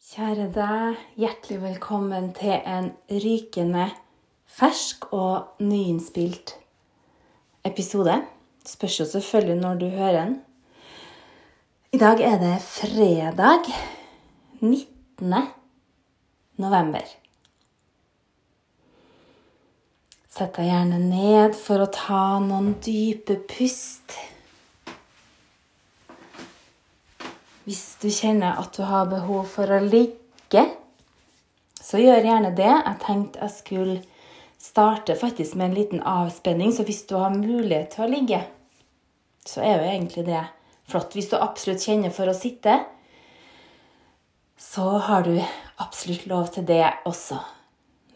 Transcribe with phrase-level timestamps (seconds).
[0.00, 3.82] Kjære deg, hjertelig velkommen til en rykende
[4.48, 6.54] fersk og nyinnspilt
[7.68, 8.14] episode.
[8.64, 10.32] Spørs jo selvfølgelig når du hører den.
[11.92, 13.68] I dag er det fredag
[14.62, 15.36] 19.
[16.56, 17.04] november.
[20.32, 24.16] Sett deg gjerne ned for å ta noen dype pust.
[27.70, 30.62] Hvis du kjenner at du har behov for å ligge,
[31.78, 32.66] så gjør gjerne det.
[32.66, 33.94] Jeg tenkte jeg skulle
[34.58, 38.42] starte faktisk med en liten avspenning, så hvis du har mulighet til å ligge,
[39.46, 40.42] så er jo egentlig det
[40.90, 41.14] flott.
[41.14, 42.74] Hvis du absolutt kjenner for å sitte,
[44.58, 45.36] så har du
[45.78, 47.38] absolutt lov til det også.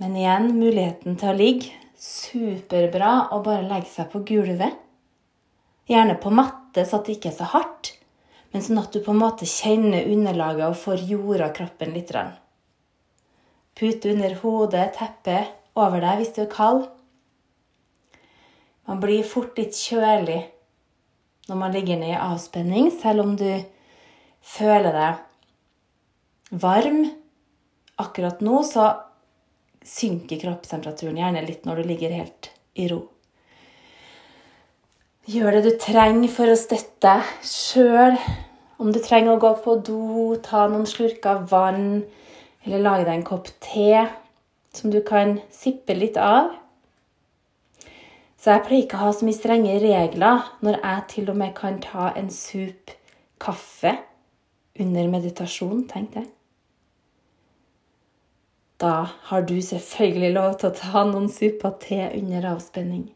[0.02, 1.70] Men igjen, muligheten til å ligge.
[1.94, 4.82] Superbra å bare legge seg på gulvet.
[5.86, 8.00] Gjerne på matte, så at det ikke er så hardt
[8.54, 12.12] men sånn at du på en måte kjenner underlaget og får jorda kroppen litt.
[13.74, 15.40] Pute under hodet, teppe
[15.74, 16.84] over deg hvis du er kald.
[18.86, 20.38] Man blir fort litt kjølig
[21.48, 23.48] når man ligger ned i avspenning, selv om du
[24.38, 27.02] føler deg varm.
[27.98, 28.86] Akkurat nå så
[29.82, 33.02] synker kroppstemperaturen gjerne litt når du ligger helt i ro.
[35.24, 38.18] Gjør det du trenger for å støtte deg sjøl.
[38.76, 42.02] Om du trenger å gå på do, ta noen slurker vann,
[42.66, 44.02] eller lage deg en kopp te
[44.76, 46.52] som du kan sippe litt av.
[48.36, 51.56] Så jeg pleier ikke å ha så mye strenge regler når jeg til og med
[51.56, 52.92] kan ta en sup
[53.40, 53.96] kaffe
[54.76, 56.28] under meditasjon, tenk det.
[58.76, 63.06] Da har du selvfølgelig lov til å ta noen super te under avspenning.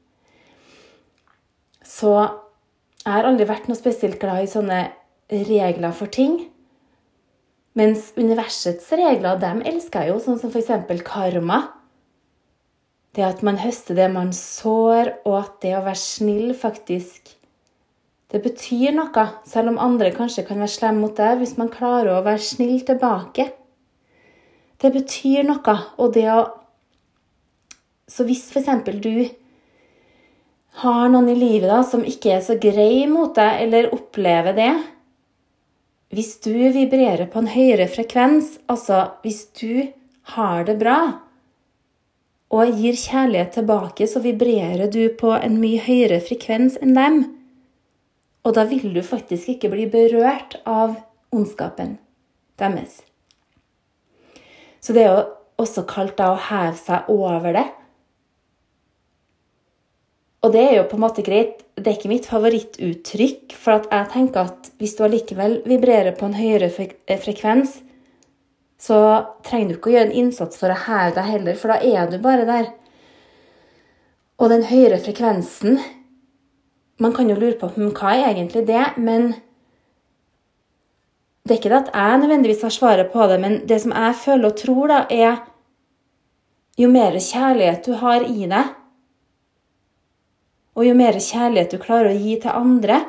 [1.89, 4.83] Så jeg har aldri vært noe spesielt glad i sånne
[5.49, 6.43] regler for ting.
[7.79, 11.01] Mens universets regler, dem elsker jeg jo, sånn som f.eks.
[11.07, 11.63] karma.
[13.17, 17.35] Det at man høster det man sår, og at det å være snill faktisk
[18.29, 22.19] Det betyr noe, selv om andre kanskje kan være slemme mot deg, hvis man klarer
[22.19, 23.47] å være snill tilbake.
[24.77, 26.43] Det betyr noe, og det å
[28.09, 28.69] Så hvis f.eks.
[29.01, 29.25] du
[30.79, 34.73] har noen i livet da, som ikke er så grei mot deg, eller opplever det
[36.15, 39.89] Hvis du vibrerer på en høyere frekvens, altså hvis du
[40.35, 40.99] har det bra
[42.49, 47.19] og gir kjærlighet tilbake, så vibrerer du på en mye høyere frekvens enn dem.
[48.49, 50.97] Og da vil du faktisk ikke bli berørt av
[51.35, 51.99] ondskapen
[52.57, 53.03] deres.
[54.81, 55.27] Så det er jo
[55.61, 57.67] også kalt da å heve seg over det.
[60.49, 61.59] Og det er jo på en måte greit.
[61.77, 66.37] Det er ikke mitt favorittuttrykk, for jeg tenker at hvis du allikevel vibrerer på en
[66.39, 67.75] høyere eh, frekvens,
[68.81, 69.01] så
[69.45, 72.09] trenger du ikke å gjøre en innsats for å heve deg heller, for da er
[72.09, 72.71] du bare der.
[74.41, 75.81] Og den høyere frekvensen
[76.99, 79.29] Man kan jo lure på hm, hva er egentlig det, men
[81.47, 84.17] det er ikke det at jeg nødvendigvis har svaret på det, men det som jeg
[84.19, 85.37] føler og tror, da, er
[86.81, 88.75] jo mer kjærlighet du har i deg,
[90.79, 93.03] og jo mer kjærlighet du klarer å gi til andre,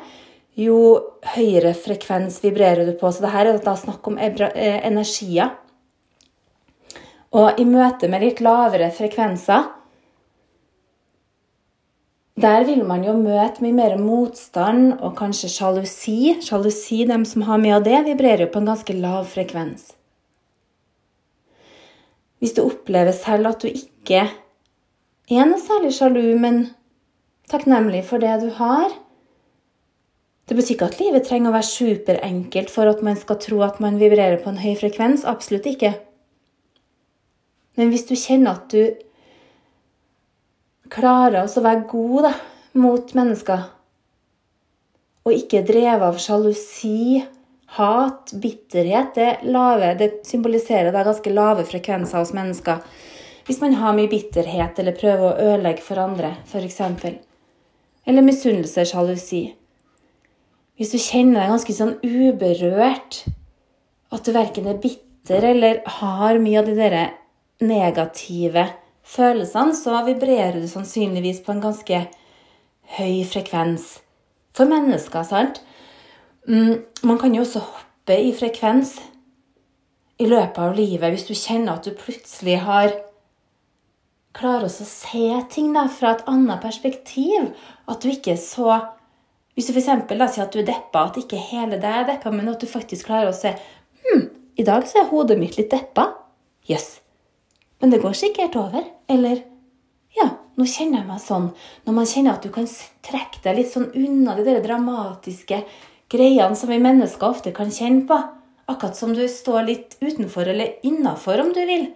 [0.58, 0.78] jo
[1.36, 3.12] høyere frekvens vibrerer du på.
[3.14, 5.54] Så det her er da snakk om eh, energier.
[7.30, 9.68] Og i møte med litt lavere frekvenser
[12.40, 16.38] der vil man jo møte mye mer motstand og kanskje sjalusi.
[16.40, 19.90] Sjalusi, dem som har mye av det, vibrerer jo på en ganske lav frekvens.
[22.40, 26.62] Hvis du opplever selv at du ikke er noe særlig sjalu, men
[27.50, 28.92] takknemlig for det du har.
[30.50, 33.78] Det betyr ikke at livet trenger å være superenkelt for at man skal tro at
[33.82, 35.22] man vibrerer på en høy frekvens.
[35.28, 35.92] Absolutt ikke.
[37.78, 38.96] Men hvis du kjenner at du
[40.90, 42.32] klarer å være god da,
[42.82, 43.62] mot mennesker,
[45.26, 47.22] og ikke drevet av sjalusi,
[47.76, 52.82] hat, bitterhet Det, lave, det symboliserer da ganske lave frekvenser hos mennesker.
[53.46, 56.80] Hvis man har mye bitterhet eller prøver å ødelegge for andre, f.eks
[58.08, 59.42] eller misunnelse, sjalusi.
[60.80, 63.24] Hvis du kjenner deg ganske sånn uberørt,
[64.10, 66.96] at du verken er bitter eller har mye av de der
[67.60, 68.64] negative
[69.04, 72.00] følelsene, så vibrerer du sannsynligvis på en ganske
[72.96, 73.98] høy frekvens
[74.56, 75.60] for mennesker, sant?
[76.48, 78.96] Mm, man kan jo også hoppe i frekvens
[80.20, 82.92] i løpet av livet hvis du kjenner at du plutselig har
[84.36, 87.50] klarer også å se ting da, fra et annet perspektiv.
[87.90, 88.80] At du ikke er så
[89.58, 89.88] Hvis du f.eks.
[90.06, 93.10] sier at du er deppa, at ikke hele deg er deppa, men at du faktisk
[93.10, 93.50] klarer å se
[94.06, 94.22] hm,
[94.56, 96.06] i dag så er hodet mitt litt deppa.
[96.68, 96.86] Jøss.
[96.96, 97.00] Yes.
[97.80, 98.86] Men det går sikkert over.
[99.10, 99.42] Eller
[100.16, 101.50] ja, nå kjenner jeg meg sånn.
[101.86, 102.68] Når man kjenner at du kan
[103.06, 105.62] trekke deg litt sånn unna de der dramatiske
[106.10, 108.18] greiene som vi mennesker ofte kan kjenne på.
[108.70, 111.88] Akkurat som du står litt utenfor eller innafor, om du vil.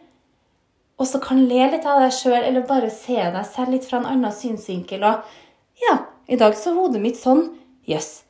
[1.01, 4.01] Og så kan le litt av deg sjøl, eller bare se deg selv litt fra
[4.01, 5.03] en annen synsvinkel.
[5.03, 5.97] Og ja,
[6.31, 7.49] i dag så hodet mitt sånn.
[7.85, 7.95] Jøss.
[7.95, 8.21] Yes.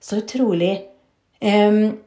[0.00, 0.74] Så utrolig
[1.44, 1.98] um,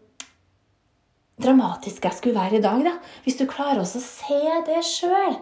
[1.42, 2.94] dramatisk jeg skulle være i dag, da.
[3.26, 5.36] Hvis du klarer også å se det sjøl,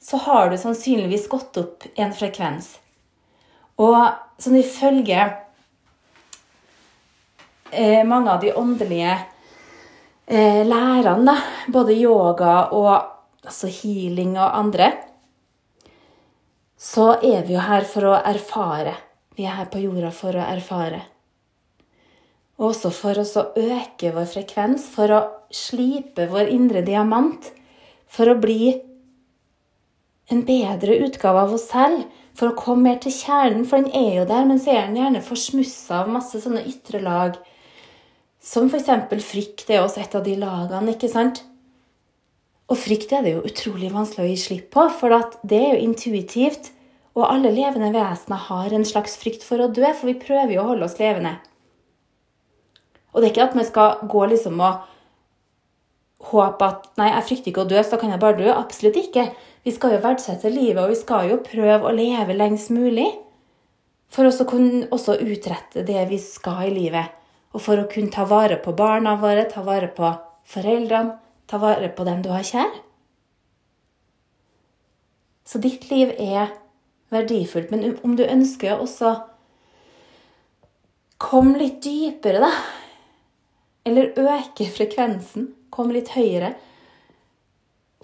[0.00, 2.72] så har du sannsynligvis gått opp en frekvens.
[3.80, 3.98] Og
[4.40, 5.20] sånn ifølge
[7.70, 9.16] eh, mange av de åndelige
[10.26, 11.36] eh, lærerne,
[11.72, 14.90] både yoga og altså healing og andre,
[16.80, 18.94] så er vi jo her for å erfare.
[19.36, 21.02] Vi er her på jorda for å erfare.
[22.60, 25.20] Og også for å øke vår frekvens, for å
[25.52, 27.50] slipe vår indre diamant.
[28.10, 28.74] For å bli
[30.30, 32.04] en bedre utgave av oss selv.
[32.36, 35.00] For å komme mer til kjernen, for den er jo der, men så er den
[35.00, 37.36] gjerne forsmussa av masse sånne ytre lag.
[38.40, 38.92] Som f.eks.
[39.26, 41.42] frykt er også et av de lagene, ikke sant?
[42.70, 45.88] Og frykt er det jo utrolig vanskelig å gi slipp på, for det er jo
[45.88, 46.70] intuitivt.
[47.18, 50.62] Og alle levende vesener har en slags frykt for å dø, for vi prøver jo
[50.62, 51.34] å holde oss levende.
[53.10, 54.86] Og det er ikke at man skal gå liksom og
[56.30, 58.50] håpe at Nei, jeg frykter ikke å dø, så kan jeg bare dø.
[58.54, 59.26] Absolutt ikke.
[59.66, 63.08] Vi skal jo verdsette livet, og vi skal jo prøve å leve lengst mulig.
[64.10, 67.16] For å kunne også utrette det vi skal i livet.
[67.50, 70.12] Og for å kunne ta vare på barna våre, ta vare på
[70.50, 71.18] foreldrene,
[71.50, 72.70] ta vare på dem du har kjær.
[75.50, 76.52] Så ditt liv er
[77.10, 77.72] verdifullt.
[77.74, 79.16] Men om du ønsker også
[81.20, 82.50] komme litt dypere, da,
[83.88, 86.54] eller øke frekvensen, komme litt høyere.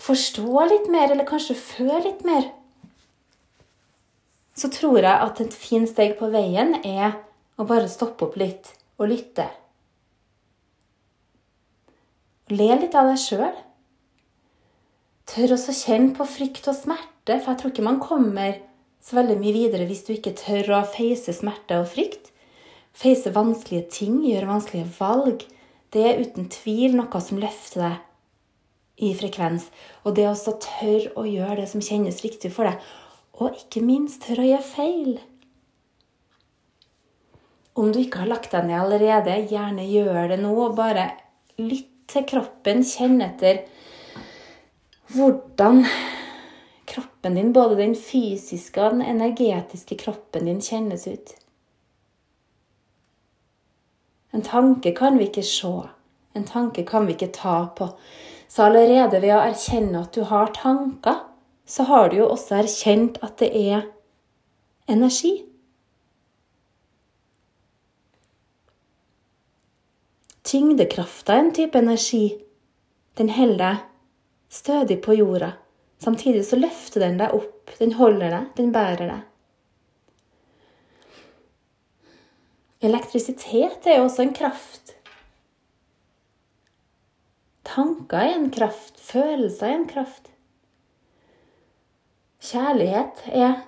[0.02, 2.50] Forstå litt mer, eller kanskje føl litt mer.
[4.56, 7.20] Så tror jeg at et fint steg på veien er
[7.56, 9.46] å bare stoppe opp litt og lytte.
[12.52, 13.56] Le litt av deg sjøl.
[15.26, 18.60] Tør også kjenne på frykt og smerte, for jeg tror ikke man kommer
[19.02, 22.31] så veldig mye videre hvis du ikke tør å face smerte og frykt.
[22.96, 25.43] Face vanskelige ting, gjøre vanskelige valg
[25.94, 29.69] det er uten tvil noe som løfter deg i frekvens.
[30.04, 32.81] Og det å tørre å gjøre det som kjennes riktig for deg.
[33.40, 35.12] Og ikke minst tørre å gjøre feil.
[37.76, 40.54] Om du ikke har lagt deg ned allerede, gjerne gjør det nå.
[40.76, 41.10] Bare
[41.60, 42.85] lytt til kroppen.
[42.87, 43.64] Kjenn etter
[45.14, 45.85] hvordan
[46.87, 51.35] kroppen din, både den fysiske og den energetiske kroppen din, kjennes ut.
[54.35, 55.75] En tanke kan vi ikke se.
[56.37, 57.88] En tanke kan vi ikke ta på.
[58.49, 61.23] Så allerede ved å erkjenne at du har tanker,
[61.67, 63.87] så har du jo også erkjent at det er
[64.88, 65.41] energi.
[70.46, 72.37] Tyngdekrafta er en type energi.
[73.19, 73.87] Den holder deg
[74.52, 75.56] stødig på jorda.
[75.98, 77.72] Samtidig så løfter den deg opp.
[77.81, 79.25] Den holder deg, den bærer deg.
[82.87, 84.94] Elektrisitet er også en kraft.
[87.66, 89.00] Tanker er en kraft.
[89.02, 90.30] Følelser er en kraft.
[92.47, 93.64] Kjærlighet er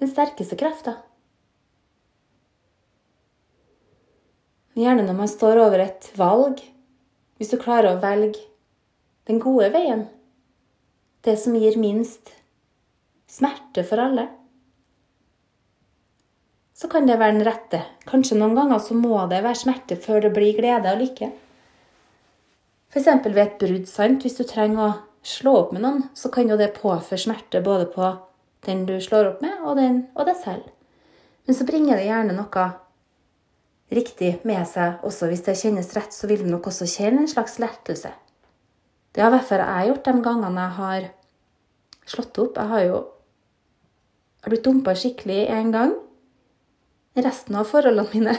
[0.00, 0.96] den sterkeste krafta.
[4.74, 6.62] Gjerne når man står over et valg,
[7.38, 8.40] hvis du klarer å velge
[9.28, 10.06] den gode veien,
[11.24, 12.34] det som gir minst
[13.30, 14.28] smerte for alle
[16.74, 17.80] så kan det være den rette.
[18.04, 21.30] Kanskje noen ganger så må det være smerte før det blir glede og lykke.
[22.90, 23.08] F.eks.
[23.24, 23.86] ved et brudd.
[23.88, 24.22] sant?
[24.26, 24.90] Hvis du trenger å
[25.24, 28.10] slå opp med noen, så kan jo det påføre smerte både på
[28.66, 30.66] den du slår opp med, og, den, og deg selv.
[31.46, 32.66] Men så bringer det gjerne noe
[33.96, 35.28] riktig med seg også.
[35.30, 38.12] Hvis det kjennes rett, så vil du nok også kjenne en slags lettelse.
[39.14, 41.10] Det har i hvert fall jeg gjort de gangene jeg har
[42.14, 42.58] slått opp.
[42.58, 42.96] Jeg har jo
[44.44, 45.94] jeg blitt dumpa skikkelig en gang
[47.22, 48.34] resten av forholdene mine,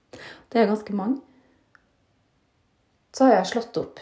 [0.50, 1.20] det er ganske mange,
[3.14, 4.00] så har jeg slått opp.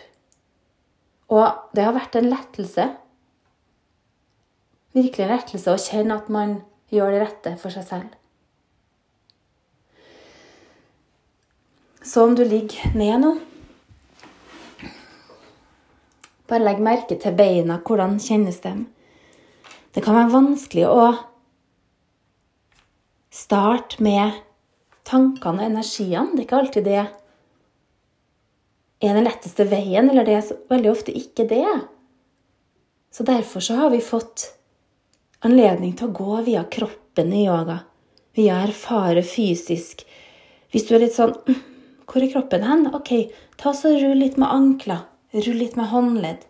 [1.33, 2.87] Og det har vært en lettelse.
[4.93, 6.59] Virkelig en lettelse å kjenne at man
[6.93, 8.17] gjør det rette for seg selv.
[12.05, 13.33] Så om du ligger ned nå
[16.51, 17.79] Bare legg merke til beina.
[17.81, 18.73] Hvordan kjennes de?
[19.95, 21.05] Det kan være vanskelig å
[23.33, 24.43] starte med
[25.09, 26.35] tankene og energiene.
[26.35, 26.99] Det er ikke alltid det
[29.03, 31.65] er den letteste veien, eller det er veldig ofte ikke det.
[33.13, 34.51] Så derfor så har vi fått
[35.41, 37.81] anledning til å gå via kroppen i yoga.
[38.37, 40.05] Via erfare fysisk.
[40.73, 41.59] Hvis du er litt sånn «Mm,
[42.07, 42.89] Hvor er kroppen hen?
[42.95, 43.13] Ok,
[43.61, 45.07] ta så rull litt med ankler.
[45.33, 46.43] Rull litt med håndledd.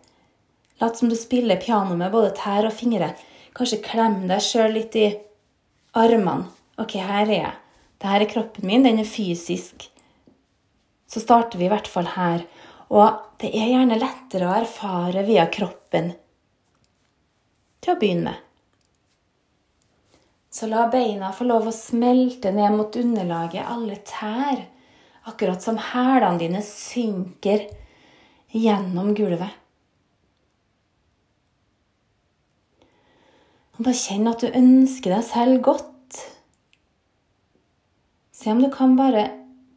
[0.81, 3.13] Lat som du spiller piano med både tær og fingre.
[3.55, 5.07] Kanskje klem deg sjøl litt i
[5.99, 6.49] armene.
[6.81, 7.53] Ok, her er jeg.
[8.01, 8.83] Dette er kroppen min.
[8.83, 9.87] Den er fysisk.
[11.07, 12.43] Så starter vi i hvert fall her.
[12.89, 16.11] Og det er gjerne lettere å erfare via kroppen
[17.83, 18.41] til å begynne med.
[20.53, 24.59] Så la beina få lov å smelte ned mot underlaget, alle tær,
[25.29, 27.67] akkurat som hælene dine synker
[28.53, 29.59] gjennom gulvet.
[33.73, 36.19] Og bare kjenn at du ønsker deg selv godt.
[38.33, 39.29] Se om du kan bare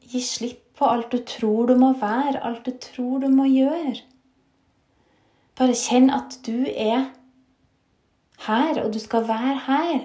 [0.04, 4.02] gi slipp på alt du tror du må være, alt du tror du må gjøre.
[5.56, 7.06] Bare kjenn at du er
[8.44, 10.02] her, og du skal være her.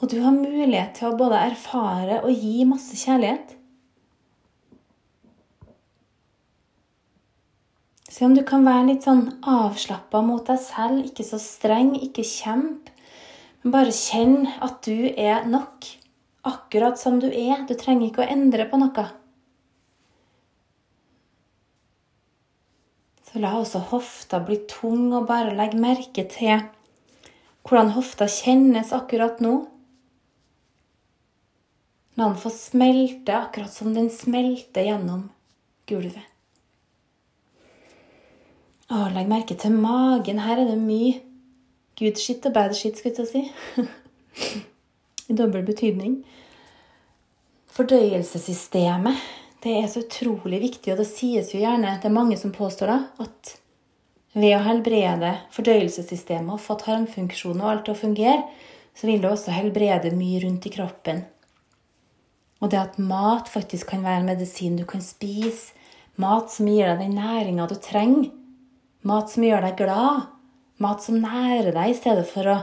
[0.00, 3.56] Og du har mulighet til å både erfare og gi masse kjærlighet.
[8.10, 12.24] Se om du kan være litt sånn avslappa mot deg selv, ikke så streng, ikke
[12.26, 12.90] kjemp.
[13.62, 15.86] Men bare kjenn at du er nok,
[16.48, 17.62] akkurat som du er.
[17.68, 19.04] Du trenger ikke å endre på noe.
[23.30, 26.64] Så la også hofta bli tung, og bare legg merke til
[27.68, 29.54] hvordan hofta kjennes akkurat nå.
[32.18, 35.28] La den få smelte akkurat som den smelter gjennom
[35.86, 36.29] gulvet.
[38.90, 40.40] Å, legg merke til magen.
[40.42, 41.20] Her er det mye
[42.00, 44.56] good shit og bad shit, skulle jeg si.
[45.30, 46.16] I dobbel betydning.
[47.70, 49.28] Fordøyelsessystemet
[49.62, 52.88] det er så utrolig viktig, og det sies jo gjerne Det er mange som påstår
[52.90, 53.56] da, at
[54.32, 58.42] ved å helbrede fordøyelsessystemet og få tarmfunksjonen og alt til å fungere,
[58.96, 61.22] så vil det også helbrede mye rundt i kroppen.
[62.60, 65.76] Og det at mat faktisk kan være medisin du kan spise,
[66.20, 68.30] mat som gir deg den næringa du trenger,
[69.06, 70.28] mat som gjør deg glad,
[70.80, 72.58] mat som nærer deg i stedet for å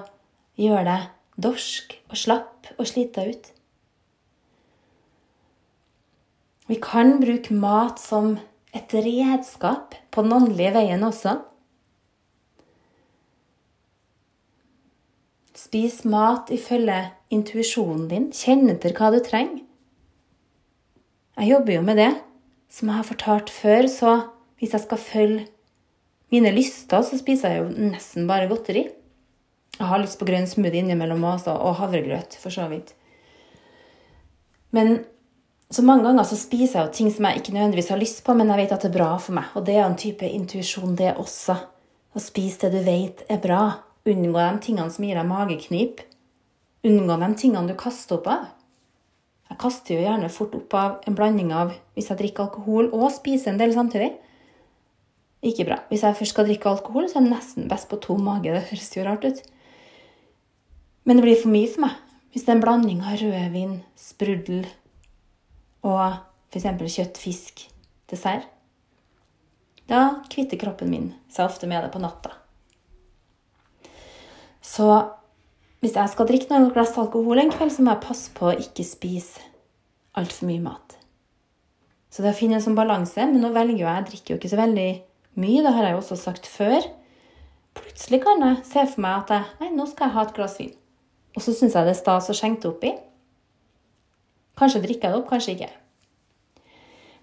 [0.59, 3.51] gjøre deg dorsk og slapp og slite deg ut.
[6.67, 8.35] Vi kan bruke mat som
[8.75, 11.37] et redskap på den åndelige veien også.
[15.57, 16.99] Spis mat ifølge
[17.33, 18.27] intuisjonen din.
[18.35, 19.63] Kjenn etter hva du trenger.
[21.37, 22.11] Jeg jobber jo med det.
[22.69, 24.11] Som jeg har fortalt før, så
[24.59, 25.45] hvis jeg skal følge
[26.33, 28.87] mine lyster, så spiser jeg jo nesten bare godteri.
[29.77, 32.95] Jeg har lyst på grønn smoothie innimellom også, og havregrøt, for så vidt.
[34.75, 34.99] Men
[35.69, 38.35] så mange ganger så spiser jeg jo ting som jeg ikke nødvendigvis har lyst på,
[38.35, 39.49] men jeg vet at det er bra for meg.
[39.55, 41.57] Og det er en type intuisjon, det også.
[42.15, 43.63] Å spise det du vet er bra.
[44.07, 45.99] Unngå de tingene som gir deg mageknip.
[46.87, 48.45] Unngå de tingene du kaster opp av.
[49.47, 53.11] Jeg kaster jo gjerne fort opp av en blanding av hvis jeg drikker alkohol og
[53.15, 54.13] spiser en del samtidig.
[55.45, 55.81] Ikke bra.
[55.91, 58.53] Hvis jeg først skal drikke alkohol, så er jeg nesten best på tom mage.
[58.53, 59.41] Det høres jo rart ut.
[61.05, 61.99] Men det blir for mye for meg.
[62.33, 64.65] Hvis det er en blanding av rødvin, sprudel
[65.87, 66.17] og
[66.51, 66.65] f.eks.
[66.97, 67.63] kjøtt, fisk,
[68.11, 68.49] dessert,
[69.87, 72.33] da kvitter kroppen min seg ofte med det på natta.
[74.59, 74.89] Så
[75.79, 78.57] hvis jeg skal drikke noen glass alkohol en kveld, så må jeg passe på å
[78.57, 79.45] ikke spise
[80.17, 80.97] altfor mye mat.
[82.11, 84.49] Så det å finne en sånn balanse Men nå velger jeg, jeg drikker jo ikke
[84.49, 84.87] så veldig
[85.39, 86.85] mye, det har jeg jo også sagt før.
[87.77, 90.57] Plutselig kan jeg se for meg at jeg, nei, nå skal jeg ha et glass
[90.61, 90.73] vin.
[91.37, 92.93] Og så syns jeg det er stas å skjenke det oppi.
[94.57, 95.69] Kanskje drikker jeg det opp, kanskje ikke.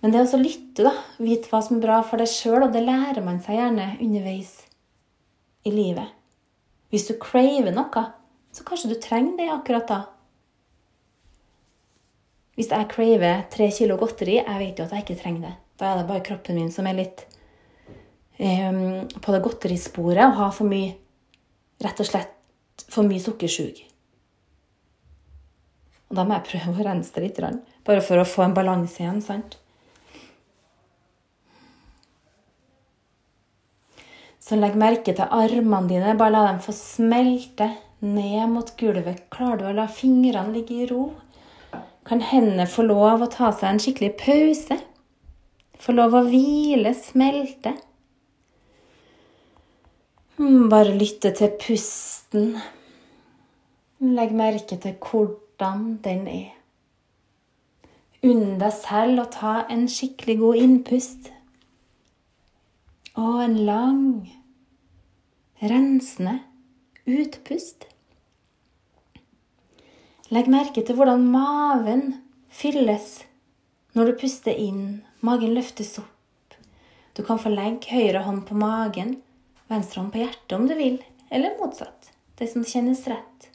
[0.05, 2.85] Men det å lytte, da, vite hva som er bra for deg sjøl, og det
[2.85, 4.53] lærer man seg gjerne underveis
[5.65, 6.13] i livet.
[6.93, 8.03] Hvis du craver noe,
[8.55, 10.01] så kanskje du trenger det akkurat da.
[12.55, 15.55] Hvis jeg craver tre kilo godteri, jeg vet jo at jeg ikke trenger det.
[15.81, 17.25] Da er det bare kroppen min som er litt
[18.39, 20.95] um, på det godterisporet og ha for mye
[21.85, 23.81] Rett og slett for mye sukkersug.
[26.09, 27.41] Og da må jeg prøve å rense det litt,
[27.85, 29.19] bare for å få en balanse igjen.
[29.21, 29.57] sant?
[34.45, 36.15] Så legg merke til armene dine.
[36.21, 37.71] Bare la dem få smelte
[38.05, 39.25] ned mot gulvet.
[39.33, 41.09] Klarer du å la fingrene ligge i ro?
[42.05, 44.77] Kan hendene få lov å ta seg en skikkelig pause?
[45.81, 47.73] Få lov å hvile, smelte?
[50.45, 52.51] Bare lytte til pusten.
[54.05, 56.51] Legg merke til hvordan den er.
[58.29, 61.31] Unn deg selv å ta en skikkelig god innpust
[63.21, 64.05] Og en lang,
[65.65, 66.37] rensende
[67.09, 67.89] utpust.
[70.29, 72.09] Legg merke til hvordan maven
[72.53, 73.23] fylles
[73.97, 75.05] når du puster inn.
[75.25, 76.59] Magen løftes opp.
[77.17, 79.23] Du kan få legge høyre hånd på magen,
[79.71, 80.99] venstre hånd på hjertet om du vil,
[81.31, 82.11] eller motsatt.
[82.39, 83.51] Det som kjennes rett.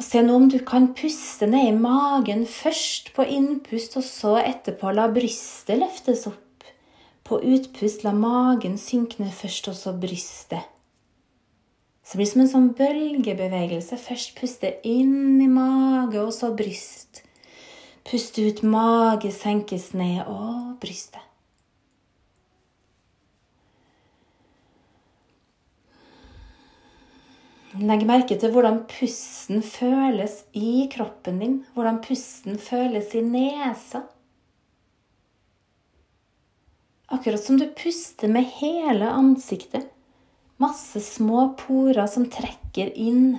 [0.00, 4.38] Og Se nå om du kan puste ned i magen først på innpust, og så
[4.40, 6.64] etterpå la brystet løftes opp.
[7.26, 10.64] På utpust la magen synke ned først, og så brystet.
[12.00, 14.00] Så det blir som en sånn bølgebevegelse.
[14.00, 17.20] Først puste inn i mage, og så bryst.
[18.08, 21.29] Pust ut, mage senkes ned, og brystet.
[27.78, 34.02] Legg merke til hvordan pusten føles i kroppen din, hvordan pusten føles i nesa.
[37.14, 39.86] Akkurat som du puster med hele ansiktet.
[40.58, 43.38] Masse små porer som trekker inn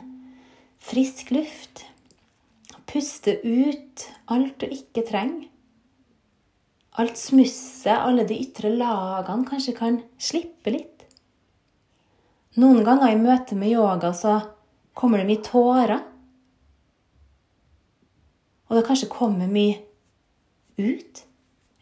[0.80, 1.84] frisk luft.
[2.88, 5.48] Puste ut alt du ikke trenger.
[7.00, 10.91] Alt smusset, alle de ytre lagene, kanskje kan slippe litt.
[12.60, 14.40] Noen ganger i møte med yoga så
[14.98, 16.02] kommer det mye tårer.
[18.68, 19.80] Og det kanskje kommer mye
[20.80, 21.24] ut.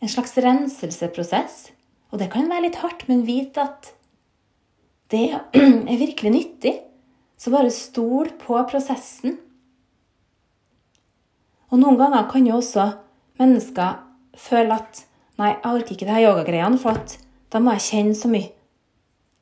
[0.01, 1.71] En slags renselsesprosess.
[2.09, 3.91] Og det kan være litt hardt, men vit at
[5.09, 6.75] det er virkelig nyttig.
[7.39, 9.37] Så bare stol på prosessen.
[11.69, 12.91] Og noen ganger kan jo også
[13.39, 14.01] mennesker
[14.37, 15.05] føle at
[15.39, 16.97] Nei, jeg orker ikke det her yogagreiene, for
[17.47, 18.49] da må jeg kjenne så mye.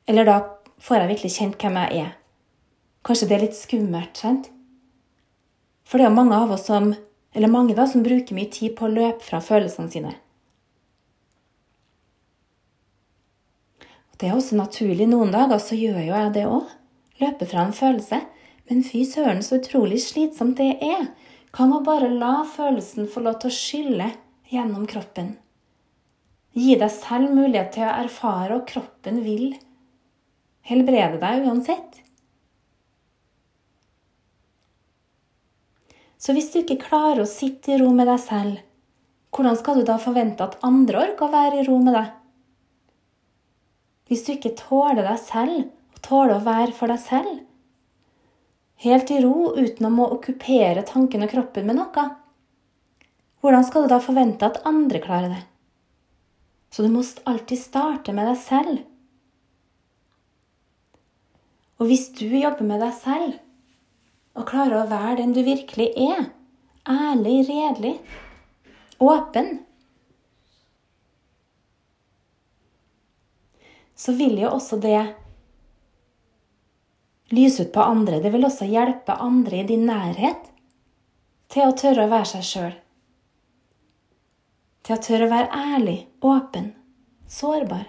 [0.06, 0.36] Eller da
[0.82, 2.14] får jeg virkelig kjent hvem jeg er.
[3.06, 4.48] Kanskje det er litt skummelt, sant?
[5.88, 6.90] For det er mange av oss som,
[7.32, 10.14] eller mange da, som bruker mye tid på å løpe fra følelsene sine.
[14.18, 15.06] Det er også naturlig.
[15.08, 16.70] Noen dager så gjør jo jeg det òg.
[17.22, 18.18] Løper fra en følelse.
[18.68, 21.06] Men fy søren, så utrolig slitsomt det er.
[21.54, 24.08] Kan man bare la følelsen få lov til å skylle
[24.50, 25.36] gjennom kroppen?
[26.58, 29.54] Gi deg selv mulighet til å erfare, og kroppen vil
[30.66, 32.02] helbrede deg uansett.
[36.18, 38.58] Så hvis du ikke klarer å sitte i ro med deg selv,
[39.34, 42.14] hvordan skal du da forvente at andre orker å være i ro med deg?
[44.08, 47.42] Hvis du ikke tåler deg selv, og tåler å være for deg selv,
[48.82, 52.06] helt i ro uten å må okkupere tanken og kroppen med noe,
[53.38, 55.42] hvordan skal du da forvente at andre klarer det?
[56.74, 58.80] Så du må alltid starte med deg selv.
[61.78, 63.36] Og hvis du jobber med deg selv
[64.38, 66.28] og klarer å være den du virkelig er,
[66.88, 67.94] ærlig, redelig,
[69.02, 69.60] åpen,
[73.98, 75.00] så vil jo også det
[77.34, 78.20] lyse ut på andre.
[78.22, 80.50] Det vil også hjelpe andre i din nærhet
[81.52, 82.74] til å tørre å være seg sjøl.
[84.86, 86.72] Til å tørre å være ærlig, åpen,
[87.28, 87.86] sårbar.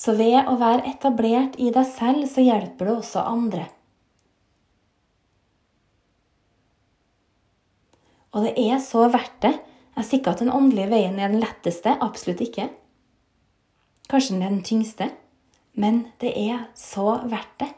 [0.00, 3.66] Så ved å være etablert i deg selv, så hjelper du også andre.
[8.30, 9.56] Og det er så verdt det.
[9.98, 11.96] Jeg sier ikke at den åndelige veien er den letteste.
[12.00, 12.70] Absolutt ikke.
[14.08, 15.10] Kanskje den er den tyngste.
[15.76, 17.70] Men det er så verdt det.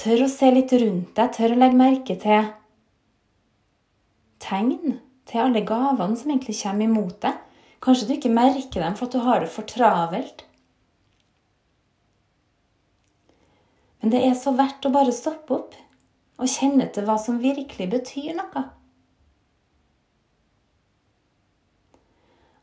[0.00, 2.46] Tør å se litt rundt deg, tør å legge merke til
[4.40, 4.96] tegn,
[5.28, 7.49] til alle gavene som egentlig kommer imot deg.
[7.80, 10.44] Kanskje du ikke merker dem for at du har det for travelt.
[14.00, 15.78] Men det er så verdt å bare stoppe opp
[16.40, 18.66] og kjenne til hva som virkelig betyr noe.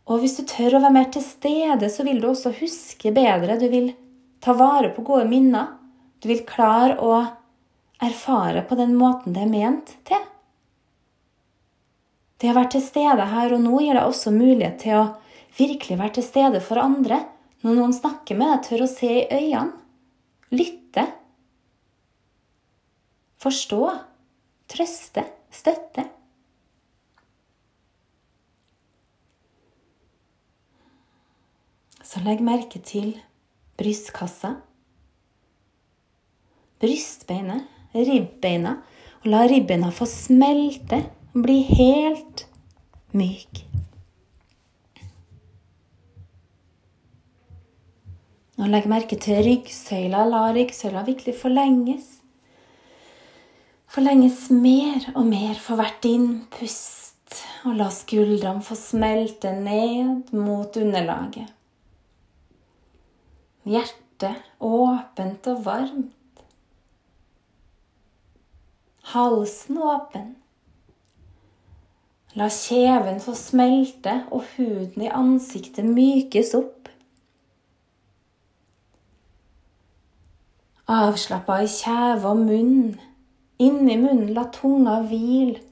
[0.07, 3.57] Og hvis du tør å være mer til stede, så vil du også huske bedre.
[3.59, 3.91] Du vil
[4.43, 5.75] ta vare på gode minner.
[6.23, 7.19] Du vil klare å
[8.03, 10.23] erfare på den måten det er ment til.
[12.37, 15.05] Det å være til stede her og nå gir deg også mulighet til å
[15.57, 17.23] virkelig være til stede for andre.
[17.65, 19.73] Når noen snakker med deg, tør å se i øynene.
[20.53, 21.07] Lytte.
[23.41, 23.81] Forstå.
[24.69, 25.25] Trøste.
[25.53, 26.05] Støtte.
[32.07, 33.17] Så legg merke til
[33.77, 34.53] brystkassa,
[36.79, 38.77] brystbeinet, ribbeina,
[39.19, 41.01] og la ribbeina få smelte
[41.43, 42.45] bli helt
[43.17, 43.63] myk.
[48.57, 50.23] Og legg merke til ryggsøyla.
[50.25, 52.07] La ryggsøyla virkelig forlenges.
[53.87, 61.53] Forlenges mer og mer for hvert innpust og la skuldrene få smelte ned mot underlaget.
[63.67, 66.43] Hjertet åpent og varmt.
[69.13, 70.35] Halsen åpen.
[72.37, 76.89] La kjeven få smelte og huden i ansiktet mykes opp.
[80.87, 82.91] Avslappa i kjeve og munn.
[83.57, 85.63] Inni munnen la tunga hvile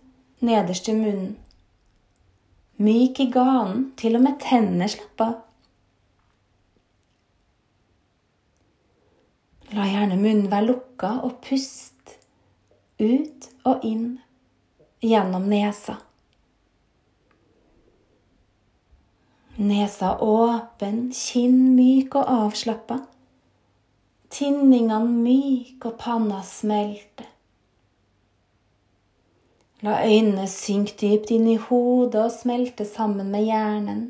[0.45, 1.36] nederst i munnen.
[2.82, 5.36] Myk i ganen, til og med tennene slapp av.
[9.78, 12.17] La gjerne munnen være lukka, og pust
[12.99, 14.17] ut og inn
[15.06, 15.99] gjennom nesa.
[19.65, 22.99] Nesa åpen, kinn myk og avslappa.
[24.30, 27.25] Tinningene myk og panna smelte.
[29.86, 34.06] La øynene synke dypt inn i hodet og smelte sammen med hjernen,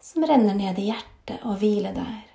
[0.00, 2.26] som renner ned i hjertet og hviler der.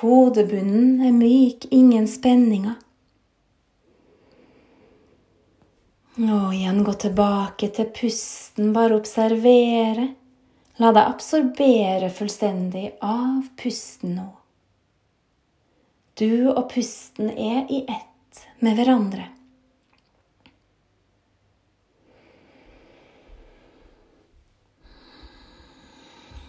[0.00, 2.78] Hodebunnen er myk, ingen spenninger.
[6.20, 10.10] Og igjen gå tilbake til pusten, bare observere.
[10.76, 14.26] La deg absorbere fullstendig av pusten nå.
[16.20, 19.30] Du og pusten er i ett med hverandre.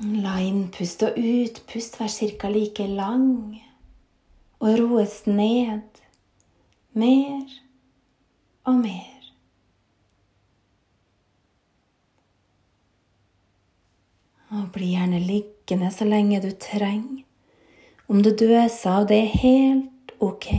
[0.04, 2.50] La innpust og utpust være ca.
[2.52, 3.62] like lang
[4.60, 6.04] og roes ned
[6.92, 7.48] mer
[8.68, 9.13] og mer.
[14.54, 17.24] Og bli gjerne liggende så lenge du trenger.
[18.08, 20.50] Om du døser av, det er helt ok.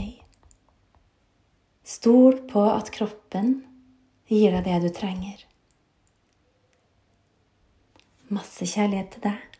[1.85, 3.59] Stol på at kroppen
[4.27, 5.45] gir deg det du trenger.
[8.33, 9.54] Masse kjærlighet til deg.